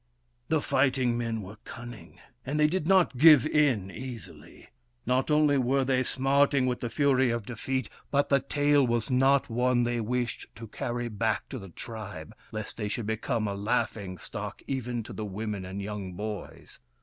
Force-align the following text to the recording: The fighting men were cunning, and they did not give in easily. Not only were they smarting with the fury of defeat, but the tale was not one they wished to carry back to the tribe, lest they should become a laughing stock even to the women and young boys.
The 0.47 0.61
fighting 0.61 1.15
men 1.15 1.43
were 1.43 1.57
cunning, 1.63 2.17
and 2.43 2.59
they 2.59 2.65
did 2.65 2.87
not 2.87 3.19
give 3.19 3.45
in 3.45 3.91
easily. 3.91 4.67
Not 5.05 5.29
only 5.29 5.59
were 5.59 5.83
they 5.83 6.01
smarting 6.01 6.65
with 6.65 6.79
the 6.79 6.89
fury 6.89 7.29
of 7.29 7.45
defeat, 7.45 7.87
but 8.09 8.29
the 8.29 8.39
tale 8.39 8.87
was 8.87 9.11
not 9.11 9.47
one 9.47 9.83
they 9.83 10.01
wished 10.01 10.47
to 10.55 10.65
carry 10.65 11.07
back 11.07 11.47
to 11.49 11.59
the 11.59 11.69
tribe, 11.69 12.33
lest 12.51 12.77
they 12.77 12.87
should 12.87 13.05
become 13.05 13.47
a 13.47 13.53
laughing 13.53 14.17
stock 14.17 14.63
even 14.65 15.03
to 15.03 15.13
the 15.13 15.23
women 15.23 15.65
and 15.65 15.83
young 15.83 16.13
boys. 16.13 16.79